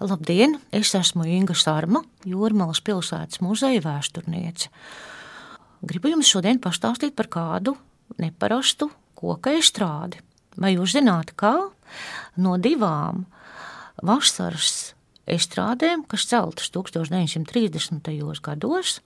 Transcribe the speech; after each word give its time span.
Labdien! 0.00 0.54
Es 0.72 0.94
esmu 0.96 1.26
Inga 1.28 1.52
Sārma, 1.52 2.00
Jūrmālas 2.24 2.78
pilsētas 2.80 3.42
muzeja 3.44 3.82
vēsturniece. 3.84 4.70
Gribu 5.84 6.14
jums 6.14 6.30
šodien 6.32 6.56
pastāstīt 6.56 7.12
par 7.18 7.28
kādu 7.28 7.74
neparastu 8.16 8.88
koka 9.20 9.52
estrādi. 9.58 10.22
Vai 10.56 10.72
jūs 10.72 10.96
zināt, 10.96 11.34
kā 11.36 11.52
no 12.40 12.56
divām 12.56 13.26
vasaras 14.00 14.94
estrādēm, 15.28 16.08
kas 16.08 16.24
celtas 16.32 16.72
1930. 16.72 18.10
gados, 18.40 18.96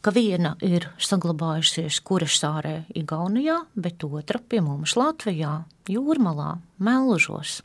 ka 0.00 0.10
viena 0.16 0.56
ir 0.64 0.88
saglabājusies 0.96 2.00
Kurešsārē, 2.00 2.78
Igaunijā, 2.96 3.60
bet 3.76 4.08
otra 4.08 4.40
pie 4.40 4.64
mums 4.64 4.96
Latvijā, 4.96 5.66
Jūrmalā, 5.84 6.54
Melžos. 6.80 7.60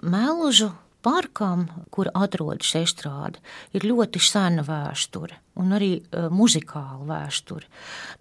Melžu 0.00 0.72
parkam, 1.02 1.66
kur 1.90 2.10
atrodas 2.14 2.74
estrāde, 2.78 3.42
ir 3.76 3.86
ļoti 3.88 4.18
sena 4.22 4.62
vēsture 4.66 5.34
un 5.60 5.72
arī 5.76 5.92
uh, 6.00 6.04
muzikāla 6.32 7.04
vēsture. 7.08 7.66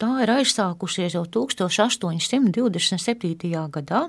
Tā 0.02 0.10
ir 0.24 0.30
aizsākusies 0.40 1.14
jau 1.18 1.26
1827. 1.30 3.68
gadā. 3.76 4.02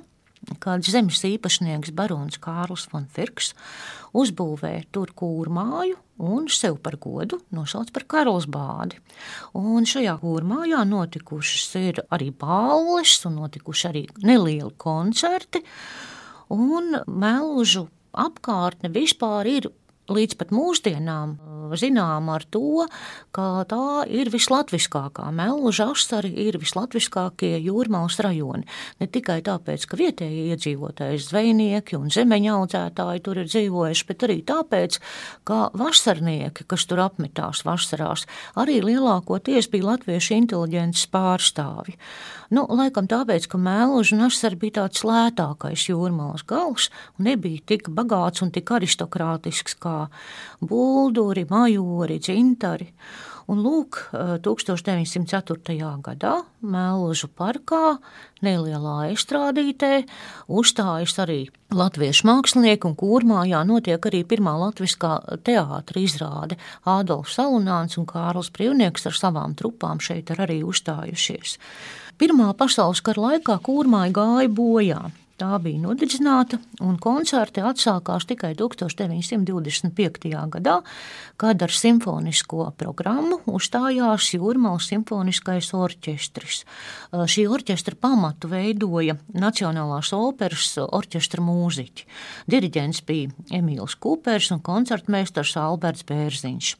Kāds 0.56 0.88
zemes 0.88 1.20
īpašnieks 1.28 1.92
barons 1.92 2.40
Kārls 2.40 2.86
von 2.88 3.04
Firks 3.12 3.52
uzbūvēja 4.16 4.86
tur 4.88 5.12
kūrmāju 5.12 5.98
un 6.24 6.48
sev 6.48 6.78
par 6.80 6.96
godu 7.00 7.40
nosauca 7.52 7.92
par 7.92 8.04
Karlsbādi. 8.14 8.96
Un 9.60 9.84
šajā 9.88 10.14
kūrmājā 10.22 10.80
notikušas 10.88 11.74
ir 11.80 12.00
arī 12.08 12.30
balles 12.32 13.20
un 13.28 13.36
notikuši 13.42 13.88
arī 13.90 14.02
nelieli 14.24 14.72
koncerti. 14.80 15.60
Un 16.56 16.96
melžu 17.06 17.88
apkārtne 18.12 18.90
vispār 18.94 19.46
ir 19.46 19.70
līdz 20.10 20.38
pat 20.40 20.54
mūsdienām 20.54 21.36
zinām 21.78 22.30
ar 22.32 22.44
to, 22.50 22.86
ka 23.34 23.64
tā 23.70 24.06
ir 24.10 24.30
vislatviskākā. 24.32 25.28
Melnūža 25.34 25.90
asari 25.94 26.32
ir 26.46 26.58
vislatviskākie 26.62 27.56
jūrmālas 27.62 28.18
rajoni. 28.24 28.66
Ne 29.00 29.08
tikai 29.10 29.40
tāpēc, 29.46 29.86
ka 29.86 29.98
vietējie 30.00 30.54
iedzīvotāji, 30.54 31.22
zvejnieki 31.26 31.98
un 31.98 32.10
zemeņa 32.10 32.56
audzētāji 32.56 33.24
tur 33.26 33.42
ir 33.42 33.50
dzīvojuši, 33.50 34.06
bet 34.10 34.26
arī 34.26 34.40
tāpēc, 34.46 35.00
ka 35.48 35.60
vasarnieki, 35.76 36.66
kas 36.70 36.86
tur 36.90 37.04
apmetās 37.06 37.64
vasarās, 37.66 38.26
arī 38.58 38.80
lielākoties 38.84 39.70
bija 39.70 39.92
latviešu 39.92 40.36
inteliģences 40.40 41.10
pārstāvi. 41.12 41.98
Nu, 42.50 42.64
laikam 42.66 43.06
tāpēc, 43.06 43.44
ka 43.46 43.58
Mēluža 43.62 44.16
Nasar 44.18 44.56
bija 44.58 44.80
tāds 44.80 45.04
lētākais 45.06 45.84
jūrmālas 45.86 46.42
gals 46.50 46.88
un 47.14 47.28
nebija 47.28 47.62
tik 47.70 47.90
bagāts 47.94 48.42
un 48.42 48.50
tik 48.50 48.72
aristokrātisks 48.74 49.76
kā 49.78 50.08
bulduri, 50.58 51.44
majori, 51.60 52.18
dzintari. 52.22 52.90
Un 53.50 53.64
lūk, 53.64 53.96
1904. 54.14 55.74
gadā 56.04 56.34
Mēlužu 56.62 57.26
parkā 57.34 57.96
nelielā 58.46 59.08
estrādītē 59.10 60.04
uzstājas 60.46 61.16
arī 61.24 61.40
latviešu 61.74 62.28
mākslinieki 62.28 62.86
un 62.86 62.94
kūrmājā 63.00 63.64
notiek 63.66 64.06
arī 64.06 64.20
pirmā 64.28 64.54
latviskā 64.60 65.16
teātra 65.42 66.04
izrāde. 66.04 66.60
Ādolfs 66.86 67.40
Salunāns 67.40 67.98
un 67.98 68.06
Kārls 68.06 68.52
Privnieks 68.54 69.10
ar 69.10 69.18
savām 69.18 69.56
trupām 69.58 69.98
šeit 69.98 70.30
ir 70.30 70.44
arī 70.46 70.60
uzstājušies. 70.62 71.56
Pirmā 72.22 72.52
pasaules 72.54 73.02
kara 73.02 73.32
laikā 73.32 73.58
kūrmāja 73.66 74.14
gāja 74.14 74.54
bojā. 74.54 75.02
Tā 75.40 75.56
bija 75.56 75.80
nodedzināta, 75.80 76.58
un 76.84 76.98
koncerti 77.00 77.62
atsākās 77.64 78.26
tikai 78.28 78.50
1925. 78.58 80.26
gadā, 80.52 80.74
kad 81.40 81.64
ar 81.64 81.72
simfonisko 81.72 82.66
programmu 82.76 83.38
uzstājās 83.48 84.26
Jūrmālas 84.34 84.90
simfoniskais 84.90 85.70
orķestris. 85.78 86.58
Šī 87.32 87.46
orķestra 87.48 87.96
pamatu 87.96 88.52
veidoja 88.52 89.16
Nacionālās 89.32 90.12
operas 90.12 90.74
orķestra 90.84 91.40
mūziķi. 91.46 92.06
Diriģents 92.52 93.00
bija 93.08 93.32
Emīls 93.62 93.96
Kupers 93.96 94.52
un 94.52 94.60
koncertmeistars 94.60 95.56
Alberts 95.56 96.04
Bērziņš. 96.04 96.74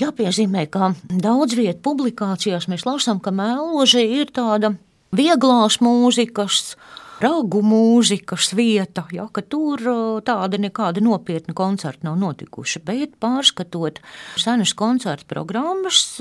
Jāpiezīmē, 0.00 0.64
ka 0.72 0.94
daudz 1.12 1.60
vietu 1.60 1.84
publikācijās 1.92 2.72
mēs 2.72 2.88
lasām, 2.88 3.20
ka 3.20 3.36
mēloži 3.36 4.08
ir 4.22 4.32
tāda 4.32 4.78
vieglās 5.12 5.82
mūzikas, 5.84 6.76
ragu 7.22 7.60
mūzikas 7.64 8.52
vieta, 8.56 9.04
ja, 9.14 9.26
ka 9.32 9.42
tur 9.42 9.82
tāda 10.26 10.60
nekāda 10.60 11.02
nopietna 11.04 11.54
koncerta 11.56 12.08
nav 12.08 12.18
notikuši. 12.22 12.82
Bet 12.86 13.16
pārskatot 13.22 14.00
senas 14.40 14.74
koncerta 14.78 15.28
programmas, 15.30 16.16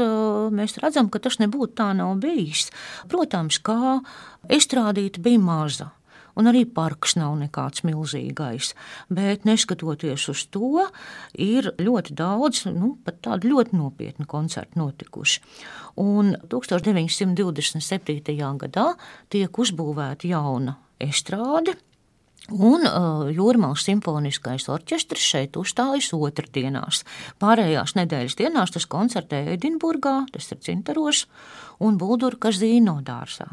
mēs 0.53 0.77
redzam, 0.83 1.09
ka 1.13 1.23
tas 1.23 1.39
nebūtu 1.41 1.77
tā 1.81 1.91
nav 1.97 2.15
bijis. 2.23 2.69
Protams, 3.11 3.59
kā 3.63 3.99
estrādīta 4.51 5.23
bija 5.23 5.41
maza 5.41 5.91
un 6.39 6.49
arī 6.49 6.63
parks 6.65 7.15
nav 7.19 7.35
nekāds 7.41 7.83
milzīgais. 7.85 8.73
Bet 9.13 9.45
neskatoties 9.45 10.27
uz 10.33 10.45
to, 10.53 10.87
ir 11.33 11.71
ļoti 11.77 12.15
daudz, 12.17 12.65
nu, 12.73 12.95
pat 13.05 13.21
tādu 13.25 13.51
ļoti 13.53 13.77
nopietnu 13.77 14.25
koncertu 14.29 14.81
notikuši. 14.81 15.43
Un 16.01 16.33
1927. 16.49 18.39
gadā 18.65 18.87
tiek 19.33 19.61
uzbūvēta 19.65 20.29
jauna 20.31 20.79
estrāde. 21.01 21.77
Un 22.51 22.83
uh, 22.83 23.29
Jūrmālas 23.31 23.85
simfoniskais 23.87 24.67
orķestris 24.67 25.23
šeit 25.23 25.55
uzstājas 25.55 26.09
otrdienās. 26.17 27.05
Pārējās 27.39 27.95
nedēļas 27.95 28.35
dienās 28.35 28.73
tas 28.75 28.87
koncertē 28.91 29.45
Edinburgā, 29.53 30.25
tas 30.33 30.51
ir 30.51 30.59
Cintaros 30.65 31.23
un 31.79 31.95
Buldurka 32.01 32.51
Zīno 32.51 32.99
dārzā. 33.05 33.47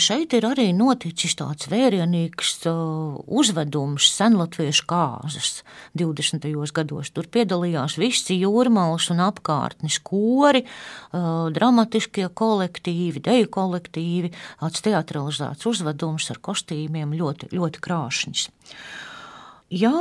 Šeit 0.00 0.32
ir 0.32 0.46
arī 0.48 0.70
noticis 0.72 1.34
tāds 1.36 1.66
vērienīgs 1.68 2.52
uh, 2.70 3.18
uzvedums 3.28 4.06
senlatviešu 4.14 4.86
kāzas 4.88 5.50
20. 5.98 6.46
gados. 6.72 7.10
Tur 7.12 7.28
piedalījās 7.28 7.98
visi 8.00 8.38
jūrmālas 8.40 9.10
un 9.12 9.20
apkārtnes 9.26 9.98
kori, 10.04 10.64
uh, 10.64 11.50
dramatiskie 11.52 12.30
kolektīvi, 12.32 13.20
deju 13.26 13.50
kolektīvi, 13.52 14.32
tāds 14.62 14.84
teatralizēts 14.86 15.68
uzvedums 15.68 16.30
ar 16.32 16.40
kostīmiem 16.40 17.12
ļoti, 17.18 17.52
ļoti 17.52 17.84
krāšņs. 17.84 18.48
Ja 19.76 19.92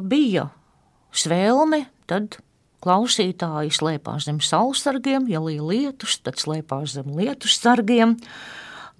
bija 0.00 0.48
svēlme, 1.12 1.84
tad 2.08 2.40
klausītāji 2.84 3.72
slēpās 3.72 4.26
zem 4.28 4.40
saulsargiem, 4.44 5.28
ja 5.32 5.40
līja 5.44 5.64
lietus, 5.68 6.18
tad 6.24 6.40
slēpās 6.40 6.96
zem 6.96 7.12
lietus 7.16 7.56
sargiem. 7.60 8.18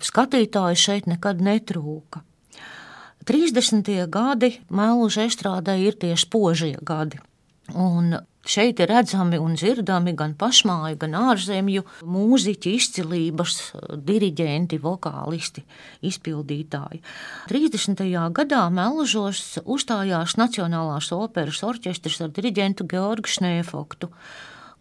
Skatītāju 0.03 0.78
šeit 0.78 1.06
nekad 1.10 1.43
netrūka. 1.44 2.25
30. 3.25 3.88
gadi 4.12 4.50
Mēluža 4.69 5.25
estrādē 5.31 5.78
ir 5.81 5.97
tie 5.97 6.12
spožie 6.21 6.75
gadi. 6.84 7.21
Un 7.72 8.12
šeit 8.44 8.81
ir 8.84 8.91
redzami 8.93 9.38
un 9.41 9.54
dzirdami 9.56 10.12
gan 10.19 10.34
pašmāju, 10.37 10.99
gan 11.00 11.16
ārzemju 11.16 11.84
mūziķi, 12.04 12.75
izcilības, 12.77 13.54
diriģenti, 14.04 14.77
vokālisti, 14.84 15.65
izpildītāji. 16.04 17.00
30. 17.49 18.04
gadā 18.37 18.66
Melžos 18.69 19.56
uzstājās 19.65 20.37
Nacionālās 20.37 21.09
operas 21.16 21.62
orķestris 21.65 22.21
ar 22.27 22.34
diriģentu 22.37 22.84
Georgu 22.93 23.33
Šnēfoktu. 23.33 24.12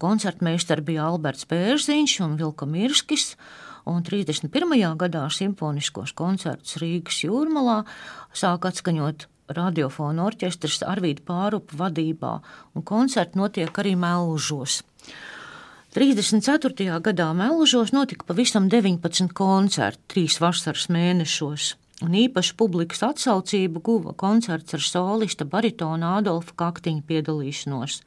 Koncertmeistars 0.04 0.84
bija 0.84 1.08
Alberts 1.08 1.48
Pērziņš 1.48 2.20
un 2.26 2.36
Vilka 2.42 2.68
Mirskis 2.68 3.38
un 3.90 4.04
31. 4.04 4.96
gadā 5.00 5.26
simfoniskos 5.34 6.14
koncertus 6.16 6.78
Rīgas 6.82 7.20
jūrmalā 7.26 7.84
sāk 8.34 8.68
atskaņot 8.70 9.28
radiofona 9.54 10.26
orķestris 10.30 10.82
Arvīda 10.88 11.26
Pārupa 11.28 11.78
vadībā, 11.84 12.34
un 12.76 12.88
koncerti 12.88 13.40
notiek 13.40 13.80
arī 13.84 13.96
Melžos. 14.00 14.82
34. 15.94 16.90
gadā 17.06 17.30
Melžos 17.38 17.94
notika 17.94 18.26
pavisam 18.26 18.70
19 18.72 19.36
koncerti 19.38 20.14
trīs 20.16 20.40
vasaras 20.42 20.88
mēnešos 20.90 21.74
un 22.02 22.16
īpaši 22.18 22.56
publikas 22.58 23.04
atsaucību 23.06 23.82
guva 23.86 24.14
koncerts 24.18 24.74
ar 24.74 24.82
solista 24.84 25.46
baritona 25.46 26.16
Adolfa 26.18 26.56
Kaktiņa 26.64 27.04
piedalīšanos. 27.10 28.00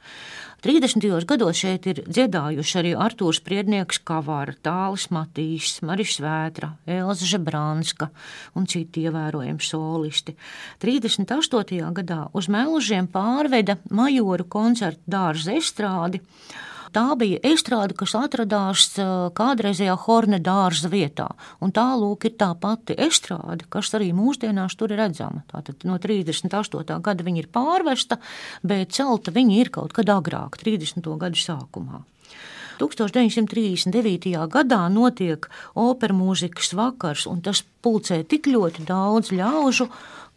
30. 0.67 1.05
gados 1.29 1.61
šeit 1.61 1.87
ir 1.87 2.01
dziedājuši 2.09 2.79
arī 2.81 2.93
Artūrs 2.99 3.39
Priednieks, 3.47 4.01
Kavāra, 4.03 4.57
Tālis 4.67 5.07
Matīs, 5.15 5.77
Maris 5.87 6.17
Vētra, 6.19 6.73
Elza 6.91 7.29
Žebrānska 7.29 8.09
un 8.59 8.67
citi 8.67 9.05
ievērojami 9.07 9.63
solisti. 9.63 10.35
38. 10.83 11.93
gadā 12.01 12.25
uz 12.35 12.51
Melžiem 12.51 13.07
pārveda 13.13 13.79
majoru 13.95 14.49
koncertu 14.51 15.05
dārza 15.07 15.55
estrādi, 15.61 16.25
Tā 16.95 17.05
bija 17.19 17.41
estrāde, 17.47 17.97
kas 17.99 18.15
atradās 18.19 18.89
kādreizējā 19.37 19.97
Horne 20.07 20.39
dārza 20.43 20.91
vietā. 20.93 21.29
Un 21.61 21.73
tā 21.75 21.87
lūk 21.99 22.29
ir 22.29 22.37
tā 22.39 22.53
pati 22.61 22.97
estrāde, 23.07 23.67
kas 23.73 23.93
arī 23.99 24.13
mūsdienās 24.17 24.77
tur 24.79 24.95
ir 24.95 25.03
redzama. 25.03 25.43
Tātad 25.51 25.87
no 25.89 25.99
38. 26.03 27.01
gada 27.03 27.27
viņa 27.27 27.43
ir 27.43 27.49
pārvesta, 27.53 28.21
bet 28.63 28.95
celta 28.97 29.35
viņa 29.35 29.57
ir 29.61 29.73
kaut 29.75 29.97
kad 29.97 30.13
agrāk, 30.13 30.61
30. 30.63 31.03
gadu 31.21 31.41
sākumā. 31.41 32.05
1939. 32.77 34.35
gadā 34.53 34.83
notiek 34.93 35.49
opera 35.75 36.15
mūzikas 36.15 36.75
vakars, 36.77 37.25
un 37.31 37.41
tas 37.41 37.63
pulcē 37.83 38.21
tik 38.29 38.51
ļoti 38.53 38.85
daudz 38.89 39.33
ļaužu, 39.33 39.89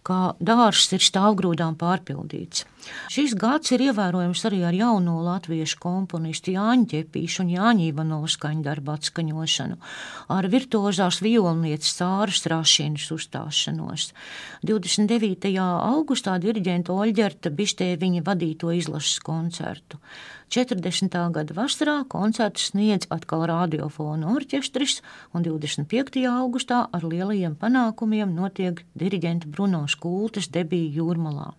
ka 0.08 0.34
dārsts 0.40 0.96
ir 0.96 1.04
stāvgrūdām 1.04 1.78
pārpildīts. 1.80 2.66
Šis 3.12 3.34
gads 3.38 3.74
ir 3.76 3.84
ievērojams 3.90 4.42
arī 4.48 4.62
ar 4.66 4.76
jauno 4.76 5.18
latviešu 5.26 5.80
komponistu 5.84 6.54
Jāņa 6.56 6.88
Čepīšu 6.94 7.44
un 7.44 7.52
Jāņa 7.54 7.86
Ivanovas 7.90 8.38
skaņdarbu 8.38 8.94
atskaņošanu, 8.96 9.78
ar 10.32 10.48
virtuozās 10.54 11.20
violnieces 11.26 11.92
Sāras 12.00 12.46
Rašīnas 12.50 13.10
uzstāšanos. 13.16 14.10
29. 14.66 15.54
augustā 15.60 16.40
diriģenta 16.42 16.96
Oļģerta 16.96 17.54
Bistē 17.54 17.94
viņa 18.00 18.26
vadīto 18.32 18.74
izlases 18.76 19.20
koncertu. 19.24 20.00
40. 20.50 21.14
gada 21.30 21.54
vasarā 21.54 22.00
koncertu 22.10 22.64
sniedz 22.64 23.06
atkal 23.14 23.44
radiofona 23.52 24.32
orķestris, 24.34 24.96
un 25.38 25.46
25. 25.46 26.24
augustā 26.26 26.88
ar 26.90 27.06
lielajiem 27.06 27.54
panākumiem 27.60 28.34
notiek 28.34 28.82
diriģenta 28.98 29.52
Bruno 29.54 29.84
Skultes 29.92 30.50
debija 30.54 31.00
Jūrmalā. 31.00 31.52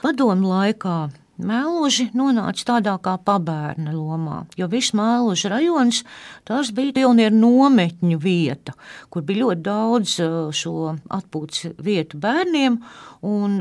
Padomu 0.00 0.52
laikā 0.52 0.98
Mēluži 1.40 2.10
nonāca 2.16 2.64
tādā 2.68 2.94
kā 3.00 3.14
pabērna 3.24 3.94
lomā, 3.94 4.42
jo 4.60 4.66
viss 4.68 4.92
mēluža 4.96 5.48
rajons 5.54 6.02
tas 6.48 6.68
bija 6.76 6.92
pionieru 6.98 7.38
nometņu 7.38 8.18
vieta, 8.20 8.74
kur 9.08 9.24
bija 9.24 9.46
ļoti 9.46 9.64
daudz 9.64 10.16
šo 10.60 10.74
atpūtas 11.16 11.72
vietu 11.80 12.20
bērniem. 12.20 12.80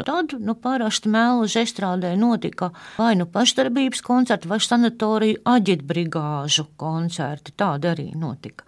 Tad 0.08 0.36
nu, 0.44 0.56
parasti 0.60 1.12
mēluža 1.14 1.64
estrādē 1.64 2.14
notika 2.20 2.74
vai 2.98 3.14
nu 3.20 3.30
pašdarbības 3.32 4.04
koncerti, 4.04 4.52
vai 4.52 4.60
sanatoriju 4.64 5.44
aģitbrigāžu 5.48 6.72
koncerti. 6.80 7.56
Tāda 7.56 7.94
arī 7.94 8.10
notika. 8.16 8.68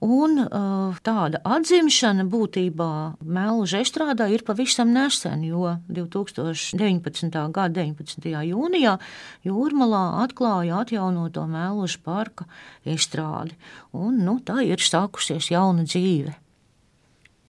Un 0.00 0.38
uh, 0.40 0.96
tāda 1.04 1.42
atzimšana 1.44 2.24
būtībā 2.32 3.20
Melža 3.20 3.82
estrādā 3.84 4.30
ir 4.32 4.40
pavisam 4.48 4.94
nesen, 4.96 5.42
jo 5.44 5.74
2019. 5.92 7.36
gada 7.52 7.82
19. 7.84 8.30
jūnijā 8.48 8.96
Jūrmalā 9.44 10.04
atklāja 10.22 10.80
atjaunoto 10.80 11.44
Melža 11.44 12.00
parka 12.00 12.48
estrādi. 12.88 13.58
Un, 13.92 14.22
nu, 14.24 14.38
tā 14.40 14.62
ir 14.64 14.80
sākusies 14.80 15.52
jauna 15.52 15.84
dzīve. 15.84 16.32